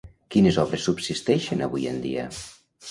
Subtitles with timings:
[0.35, 2.29] Quines obres subsisteixen avui en dia?